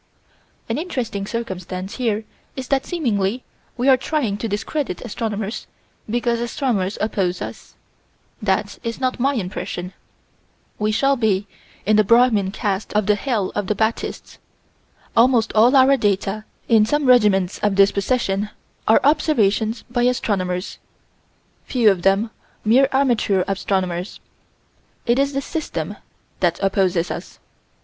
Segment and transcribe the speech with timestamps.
[0.67, 3.43] An interesting circumstance here is that seemingly
[3.77, 5.67] we are trying to discredit astronomers
[6.09, 7.75] because astronomers oppose us
[8.41, 9.93] that's not my impression.
[10.79, 11.45] We shall be
[11.85, 14.39] in the Brahmin caste of the hell of the Baptists.
[15.15, 18.49] Almost all our data, in some regiments of this procession,
[18.87, 20.79] are observations by astronomers,
[21.65, 22.31] few of them
[22.65, 24.19] mere amateur astronomers.
[25.05, 25.95] It is the System
[26.39, 27.37] that opposes us.